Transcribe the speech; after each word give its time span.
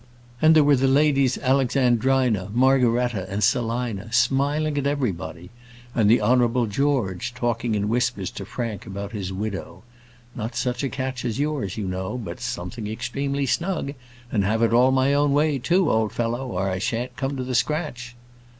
And 0.41 0.55
there 0.55 0.63
were 0.63 0.75
the 0.75 0.87
Ladies 0.87 1.37
Alexandrina, 1.37 2.49
Margaretta, 2.55 3.29
and 3.29 3.43
Selina, 3.43 4.11
smiling 4.11 4.75
at 4.79 4.87
everybody. 4.87 5.51
And 5.93 6.09
the 6.09 6.19
Honourable 6.23 6.65
George, 6.65 7.35
talking 7.35 7.75
in 7.75 7.87
whispers 7.87 8.31
to 8.31 8.43
Frank 8.45 8.87
about 8.87 9.11
his 9.11 9.31
widow 9.31 9.83
"Not 10.35 10.55
such 10.55 10.81
a 10.83 10.89
catch 10.89 11.23
as 11.23 11.37
yours, 11.39 11.77
you 11.77 11.85
know; 11.87 12.17
but 12.17 12.39
something 12.39 12.87
extremely 12.87 13.45
snug; 13.45 13.93
and 14.31 14.43
have 14.43 14.63
it 14.63 14.73
all 14.73 14.89
my 14.89 15.13
own 15.13 15.33
way, 15.33 15.59
too, 15.59 15.91
old 15.91 16.13
fellow, 16.13 16.47
or 16.47 16.67
I 16.67 16.79
shan't 16.79 17.15
come 17.15 17.37
to 17.37 17.43
the 17.43 17.53
scratch." 17.53 18.15